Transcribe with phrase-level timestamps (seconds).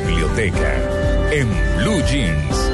[0.00, 2.71] biblioteca en Blue Jeans.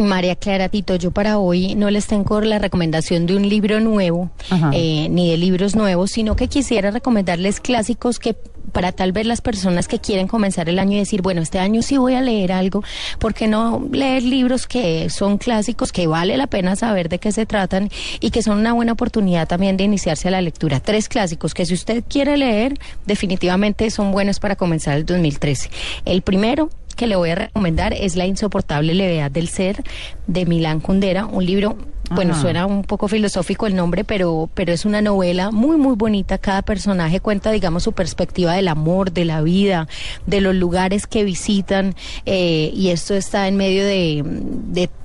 [0.00, 3.80] Y María Clara Tito, yo para hoy no les tengo la recomendación de un libro
[3.80, 4.30] nuevo,
[4.72, 8.34] eh, ni de libros nuevos, sino que quisiera recomendarles clásicos que
[8.72, 11.82] para tal vez las personas que quieren comenzar el año y decir, bueno, este año
[11.82, 12.82] sí voy a leer algo,
[13.18, 17.30] ¿por qué no leer libros que son clásicos, que vale la pena saber de qué
[17.30, 17.90] se tratan
[18.20, 20.80] y que son una buena oportunidad también de iniciarse a la lectura?
[20.80, 25.68] Tres clásicos que si usted quiere leer, definitivamente son buenos para comenzar el 2013.
[26.06, 29.82] El primero, que le voy a recomendar es La insoportable levedad del ser
[30.26, 31.76] de Milán Kundera, un libro
[32.12, 36.38] bueno, suena un poco filosófico el nombre, pero, pero es una novela muy, muy bonita.
[36.38, 39.86] Cada personaje cuenta, digamos, su perspectiva del amor, de la vida,
[40.26, 41.94] de los lugares que visitan.
[42.26, 44.24] Eh, y esto está en medio de,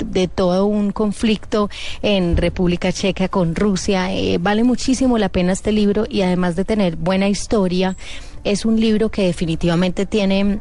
[0.03, 1.69] de, todo un conflicto
[2.01, 4.11] en República Checa con Rusia.
[4.11, 7.95] Eh, vale muchísimo la pena este libro y además de tener buena historia,
[8.43, 10.59] es un libro que definitivamente tiene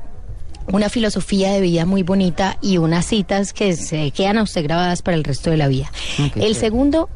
[0.72, 5.02] una filosofía de vida muy bonita y unas citas que se quedan a usted grabadas
[5.02, 5.90] para el resto de la vida.
[6.36, 7.08] el segundo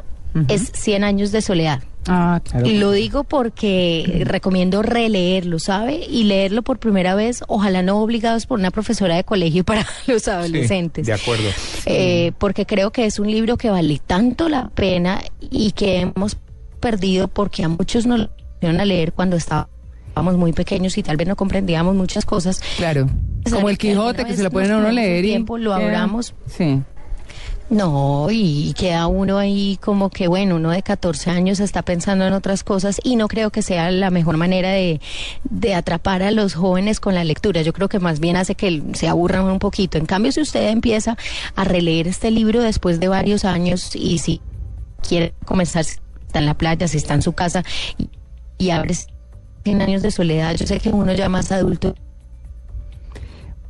[0.48, 1.82] es Cien años de soledad.
[2.06, 2.66] Ah, claro.
[2.66, 6.06] Lo digo porque recomiendo releerlo, ¿sabe?
[6.08, 10.26] Y leerlo por primera vez, ojalá no obligados por una profesora de colegio para los
[10.28, 11.06] adolescentes.
[11.06, 11.48] de acuerdo.
[11.86, 16.36] Eh, porque creo que es un libro que vale tanto la pena y que hemos
[16.80, 18.30] perdido porque a muchos nos lo
[18.62, 19.69] a leer cuando estaba
[20.22, 22.61] muy pequeños y tal vez no comprendíamos muchas cosas.
[22.77, 23.08] Claro.
[23.50, 26.34] Como el Quijote que se lo pueden a uno leer y tiempo lo abramos.
[26.47, 26.83] Sí.
[27.70, 32.33] No, y queda uno ahí como que, bueno, uno de 14 años está pensando en
[32.33, 35.02] otras cosas y no creo que sea la mejor manera de,
[35.44, 37.60] de atrapar a los jóvenes con la lectura.
[37.60, 39.98] Yo creo que más bien hace que se aburran un poquito.
[39.98, 41.19] En cambio, si usted empieza
[41.56, 44.41] a releer este libro después de varios años y si
[45.06, 47.64] quiere comenzar, si está en la playa, si está en su casa
[47.98, 48.08] y,
[48.56, 48.94] y abre
[49.69, 51.94] 100 años de soledad, yo sé que uno ya más adulto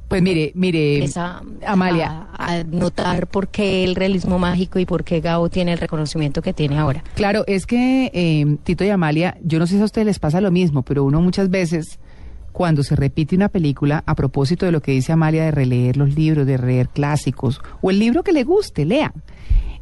[0.09, 1.07] pues mire, mire,
[1.67, 2.29] Amalia.
[2.33, 6.55] A, notar por qué el realismo mágico y por qué Gabo tiene el reconocimiento que
[6.55, 7.05] tiene ahora.
[7.15, 10.41] Claro, es que eh, Tito y Amalia, yo no sé si a ustedes les pasa
[10.41, 11.99] lo mismo, pero uno muchas veces,
[12.53, 16.15] cuando se repite una película, a propósito de lo que dice Amalia de releer los
[16.15, 19.13] libros, de leer clásicos, o el libro que le guste, lea.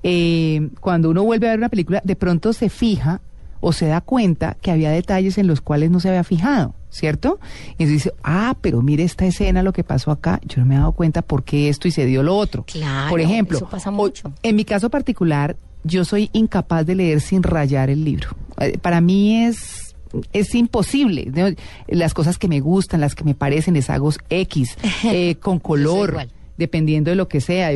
[0.02, 3.20] Eh, cuando uno vuelve a ver una película, de pronto se fija
[3.60, 6.74] o se da cuenta que había detalles en los cuales no se había fijado.
[6.88, 7.38] ¿cierto?
[7.76, 10.78] Y dice, ah, pero mire esta escena, lo que pasó acá, yo no me he
[10.78, 12.64] dado cuenta por qué esto y se dio lo otro.
[12.64, 14.32] Claro, por ejemplo, eso pasa mucho.
[14.42, 18.30] en mi caso particular, yo soy incapaz de leer sin rayar el libro.
[18.58, 19.94] Eh, para mí es
[20.32, 21.56] es imposible.
[21.88, 26.28] Las cosas que me gustan, las que me parecen, les hago X, eh, con color
[26.56, 27.70] dependiendo de lo que sea.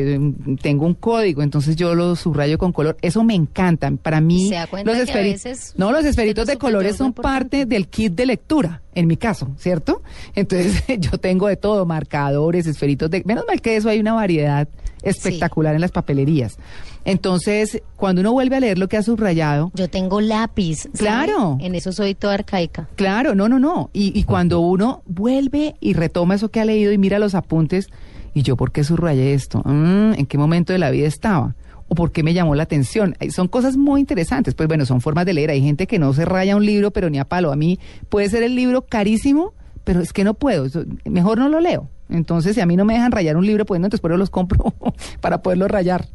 [0.61, 2.97] tengo un código, entonces yo lo subrayo con color.
[3.01, 3.91] Eso me encanta.
[3.91, 4.51] Para mí,
[4.83, 9.17] los esferitos, no, los esferitos de colores son parte del kit de lectura, en mi
[9.17, 10.01] caso, ¿cierto?
[10.35, 13.23] Entonces yo tengo de todo, marcadores, esferitos de...
[13.25, 14.67] Menos mal que eso hay una variedad
[15.03, 16.57] espectacular en las papelerías.
[17.05, 19.71] Entonces, cuando uno vuelve a leer lo que ha subrayado...
[19.73, 20.87] Yo tengo lápiz.
[20.95, 21.57] Claro.
[21.59, 22.87] En eso soy toda arcaica.
[22.95, 23.89] Claro, no, no, no.
[23.93, 27.89] Y, y cuando uno vuelve y retoma eso que ha leído y mira los apuntes
[28.33, 29.61] ¿Y yo por qué subrayé esto?
[29.65, 31.55] Mm, ¿En qué momento de la vida estaba?
[31.87, 33.15] ¿O por qué me llamó la atención?
[33.31, 34.53] Son cosas muy interesantes.
[34.53, 35.49] Pues bueno, son formas de leer.
[35.49, 37.51] Hay gente que no se raya un libro, pero ni a palo.
[37.51, 39.53] A mí puede ser el libro carísimo,
[39.83, 40.67] pero es que no puedo.
[41.03, 41.89] Mejor no lo leo.
[42.07, 44.17] Entonces, si a mí no me dejan rayar un libro, pues no, entonces por eso
[44.17, 44.73] los compro
[45.21, 46.07] para poderlo rayar.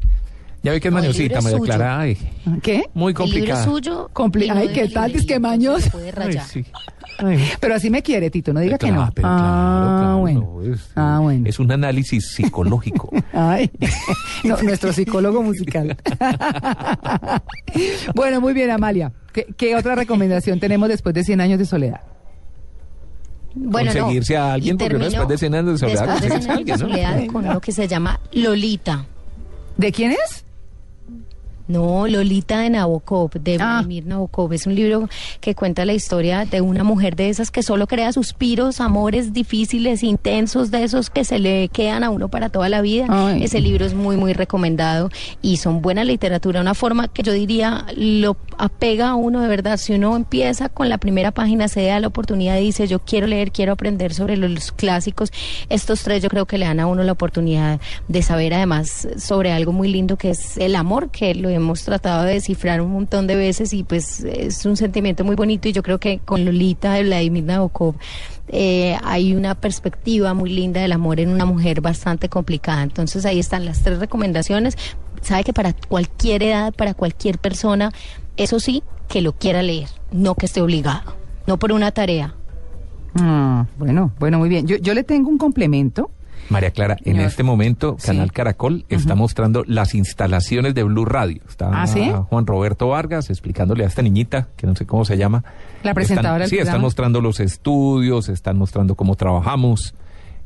[0.67, 2.05] Ya vi que es mañosita, me declara.
[2.61, 2.83] ¿Qué?
[2.93, 3.63] Muy complicada.
[3.63, 4.53] El libro suyo.
[4.53, 5.15] Ay, ¿qué tal?
[5.15, 5.89] Es que maños.
[5.89, 6.43] Puede rayar.
[6.43, 6.65] sí.
[7.61, 9.09] Pero así me quiere, Tito, no diga que no.
[9.23, 10.59] ah, bueno.
[10.61, 11.47] Es, ah, bueno.
[11.47, 13.09] Es un análisis psicológico.
[13.33, 13.71] Ay,
[14.61, 15.95] nuestro psicólogo musical.
[18.13, 19.13] bueno, muy bien, Amalia.
[19.31, 22.01] ¿Qué, otra recomendación tenemos después de 100 años de soledad?
[23.55, 26.65] Bueno, conseguirse a alguien, porque después de 100 años de soledad, después de 100 años
[26.65, 29.05] de soledad con lo que se llama Lolita.
[29.77, 30.43] ¿De quién es?
[31.67, 33.81] No, Lolita de Nabokov, de ah.
[33.81, 34.53] Vladimir Nabokov.
[34.53, 35.09] Es un libro
[35.41, 40.03] que cuenta la historia de una mujer de esas que solo crea suspiros, amores difíciles,
[40.03, 43.07] intensos, de esos que se le quedan a uno para toda la vida.
[43.39, 45.09] Ese libro es muy, muy recomendado
[45.41, 46.61] y son buena literatura.
[46.61, 49.77] Una forma que yo diría lo apega a uno de verdad.
[49.77, 53.27] Si uno empieza con la primera página, se da la oportunidad y dice, yo quiero
[53.27, 55.31] leer, quiero aprender sobre los clásicos.
[55.69, 59.51] Estos tres yo creo que le dan a uno la oportunidad de saber además sobre
[59.51, 63.27] algo muy lindo que es el amor, que lo hemos tratado de descifrar un montón
[63.27, 66.93] de veces y pues es un sentimiento muy bonito y yo creo que con Lolita
[66.93, 67.95] de Vladimir Nabokov
[68.47, 72.83] eh, hay una perspectiva muy linda del amor en una mujer bastante complicada.
[72.83, 74.77] Entonces ahí están las tres recomendaciones.
[75.21, 77.91] Sabe que para cualquier edad, para cualquier persona,
[78.37, 81.15] eso sí, que lo quiera leer, no que esté obligado,
[81.47, 82.35] no por una tarea.
[83.15, 84.67] Ah, bueno, bueno, muy bien.
[84.67, 86.11] Yo, yo le tengo un complemento.
[86.49, 91.41] María Clara, en este momento Canal Caracol está mostrando las instalaciones de Blue Radio.
[91.47, 95.43] Está ¿Ah, Juan Roberto Vargas explicándole a esta niñita, que no sé cómo se llama.
[95.83, 99.93] La presentadora Sí, están mostrando los estudios, están mostrando cómo trabajamos.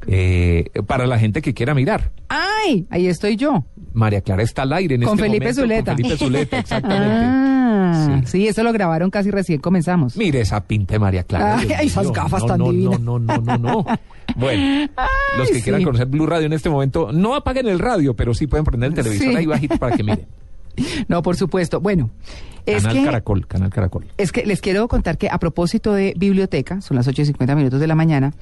[0.07, 2.12] Eh, para la gente que quiera mirar.
[2.30, 2.88] ¡Ay!
[2.89, 3.65] Ahí estoy yo.
[3.94, 5.62] María Clara está al aire en con este Felipe momento.
[5.62, 5.92] Zuleta.
[5.92, 7.25] Con Felipe Zuleta, exactamente.
[7.25, 8.48] Ah, sí.
[8.48, 10.15] eso lo grabaron casi recién comenzamos.
[10.18, 11.57] Mire esa pinta de María Clara.
[11.57, 13.00] Ay, esas gafas no, tan no, divinas.
[13.00, 13.86] No, no, no, no, no.
[14.36, 14.88] Bueno,
[15.38, 15.62] los que sí.
[15.62, 18.89] quieran conocer Blue Radio en este momento, no apaguen el radio, pero sí pueden prender
[18.89, 19.36] el televisor Sí.
[19.36, 20.25] ahí bajito para que miren.
[21.08, 21.80] No, por supuesto.
[21.80, 22.10] Bueno,
[22.66, 24.06] es Canal que, Caracol, Canal Caracol.
[24.18, 27.56] es que les quiero contar que a propósito de biblioteca, son las 8 y 50
[27.56, 28.34] minutos de la mañana,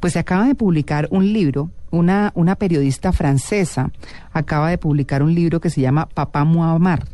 [0.00, 3.90] pues se acaba de publicar un libro, una, una periodista francesa
[4.32, 7.04] acaba de publicar un libro que se llama Papá Muammar.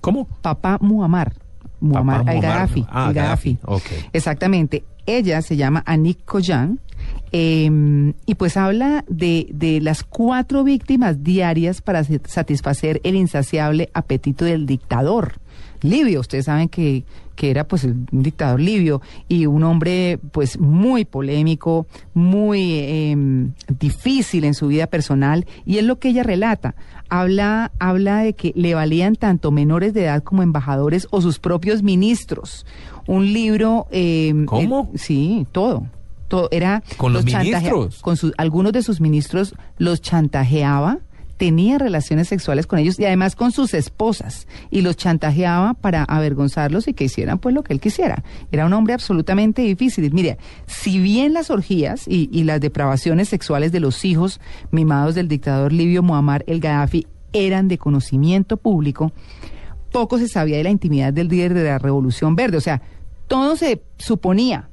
[0.00, 0.26] ¿Cómo?
[0.42, 1.34] Papá Muammar.
[1.80, 2.86] Muammar al-Gaddafi.
[2.90, 3.10] Ah.
[3.12, 3.58] Gaddafi.
[4.12, 4.84] Exactamente.
[5.06, 6.78] Ella se llama Anik Koyan
[7.32, 13.88] eh, y pues habla de, de las cuatro víctimas diarias para sa- satisfacer el insaciable
[13.94, 15.34] apetito del dictador.
[15.82, 17.04] Libio, ustedes saben que,
[17.36, 23.16] que era pues un dictador libio y un hombre pues muy polémico, muy eh,
[23.78, 26.74] difícil en su vida personal y es lo que ella relata.
[27.08, 31.82] Habla, habla de que le valían tanto menores de edad como embajadores o sus propios
[31.82, 32.66] ministros.
[33.06, 33.86] Un libro...
[33.90, 34.90] eh, ¿Cómo?
[34.94, 35.86] sí, todo.
[36.50, 38.00] Era ¿Con los ministros?
[38.00, 40.98] con sus algunos de sus ministros los chantajeaba
[41.36, 46.86] tenía relaciones sexuales con ellos y además con sus esposas y los chantajeaba para avergonzarlos
[46.86, 48.22] y que hicieran pues lo que él quisiera.
[48.52, 50.12] Era un hombre absolutamente difícil.
[50.12, 50.36] Mire,
[50.66, 54.38] si bien las orgías y, y las depravaciones sexuales de los hijos
[54.70, 59.12] mimados del dictador libio Muammar el Gaddafi eran de conocimiento público,
[59.90, 62.58] poco se sabía de la intimidad del líder de la Revolución Verde.
[62.58, 62.82] O sea,
[63.28, 64.69] todo se suponía,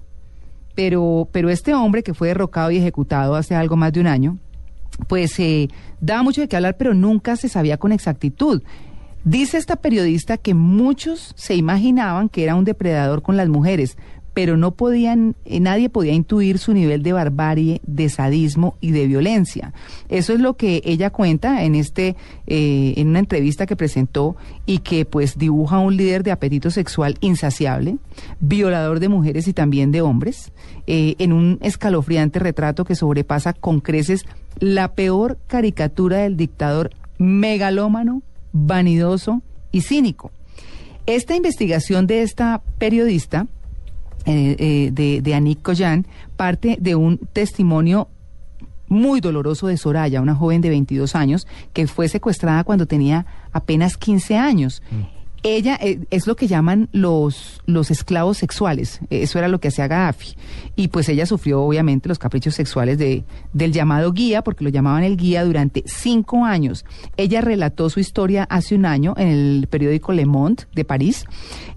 [0.77, 4.37] pero, pero este hombre que fue derrocado y ejecutado hace algo más de un año,
[5.07, 5.69] pues eh,
[6.01, 8.61] daba mucho de qué hablar, pero nunca se sabía con exactitud.
[9.23, 13.97] Dice esta periodista que muchos se imaginaban que era un depredador con las mujeres,
[14.37, 19.07] pero no podían, eh, nadie podía intuir su nivel de barbarie, de sadismo y de
[19.07, 19.73] violencia.
[20.09, 24.35] Eso es lo que ella cuenta en este, eh, en una entrevista que presentó
[24.67, 27.97] y que pues dibuja a un líder de apetito sexual insaciable,
[28.39, 30.51] violador de mujeres y también de hombres,
[30.85, 34.23] eh, en un escalofriante retrato que sobrepasa con creces
[34.59, 38.21] la peor caricatura del dictador megalómano,
[38.53, 39.41] vanidoso
[39.71, 40.29] y cínico.
[41.07, 43.47] Esta investigación de esta periodista,
[44.27, 48.09] eh, eh, de, de Anik Koyan, parte de un testimonio
[48.89, 53.97] muy doloroso de Soraya, una joven de 22 años que fue secuestrada cuando tenía apenas
[53.97, 54.81] 15 años.
[55.43, 59.87] Ella eh, es lo que llaman los, los esclavos sexuales, eso era lo que hacía
[59.87, 60.35] Gaddafi.
[60.75, 63.23] Y pues ella sufrió obviamente los caprichos sexuales de,
[63.53, 66.85] del llamado guía, porque lo llamaban el guía durante cinco años.
[67.17, 71.25] Ella relató su historia hace un año en el periódico Le Monde de París,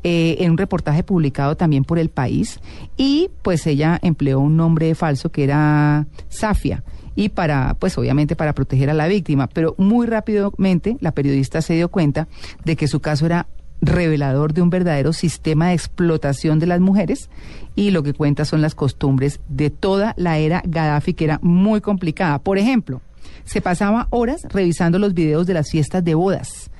[0.03, 2.61] eh, en un reportaje publicado también por El País,
[2.97, 6.83] y pues ella empleó un nombre falso que era Safia
[7.21, 9.47] y para, pues obviamente para proteger a la víctima.
[9.47, 12.29] Pero muy rápidamente la periodista se dio cuenta
[12.65, 13.47] de que su caso era
[13.83, 17.31] revelador de un verdadero sistema de explotación de las mujeres
[17.75, 21.81] y lo que cuenta son las costumbres de toda la era Gaddafi que era muy
[21.81, 22.39] complicada.
[22.39, 23.01] Por ejemplo,
[23.45, 26.71] se pasaba horas revisando los videos de las fiestas de bodas.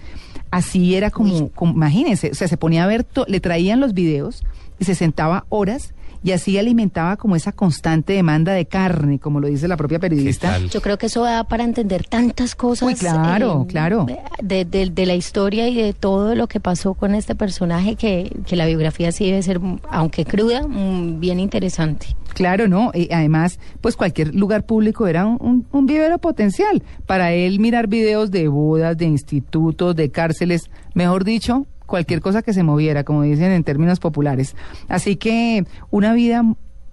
[0.51, 3.95] Así era como, como imagínense, o sea, se ponía a ver, to- le traían los
[3.95, 4.43] videos
[4.79, 9.49] y se sentaba horas y así alimentaba como esa constante demanda de carne, como lo
[9.49, 10.59] dice la propia periodista.
[10.59, 12.87] Yo creo que eso da para entender tantas cosas.
[12.87, 14.07] Uy, claro, claro.
[14.43, 18.31] De, de- de la historia y de todo lo que pasó con este personaje, que,
[18.47, 19.61] que la biografía sí debe ser,
[19.91, 22.07] aunque cruda, mm, bien interesante.
[22.35, 22.93] Claro, ¿no?
[22.95, 26.83] Y además, pues cualquier lugar público era un, un- un vivero potencial.
[27.07, 32.55] Para él mirar videos de bodas, de institutos, de cárceles, mejor dicho, cualquier cosa que
[32.55, 34.55] se moviera, como dicen en términos populares.
[34.89, 36.43] Así que una vida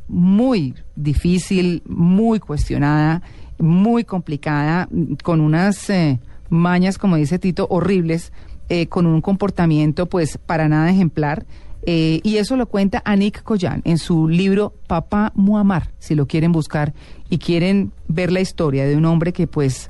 [0.07, 3.21] muy difícil, muy cuestionada,
[3.59, 4.89] muy complicada,
[5.23, 8.33] con unas eh, mañas, como dice Tito, horribles,
[8.69, 11.45] eh, con un comportamiento pues para nada ejemplar.
[11.83, 16.51] Eh, y eso lo cuenta Anik Koyan en su libro Papá Muammar, si lo quieren
[16.51, 16.93] buscar
[17.29, 19.89] y quieren ver la historia de un hombre que pues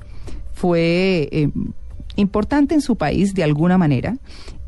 [0.54, 1.50] fue
[2.18, 4.18] importante en su país de alguna manera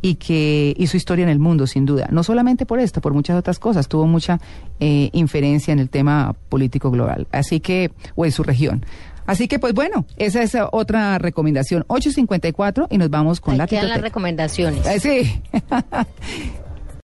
[0.01, 2.07] y que hizo historia en el mundo, sin duda.
[2.11, 3.87] No solamente por esto, por muchas otras cosas.
[3.87, 4.39] Tuvo mucha
[4.79, 7.27] eh, inferencia en el tema político global.
[7.31, 8.85] Así que, o en su región.
[9.25, 11.85] Así que, pues bueno, esa es otra recomendación.
[11.87, 14.87] 8.54 y nos vamos con Ahí la quedan las recomendaciones.
[14.87, 15.41] Eh, sí.